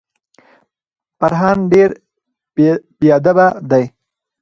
[1.19, 1.89] فرهان ډیر
[3.01, 3.83] بیادبه دی.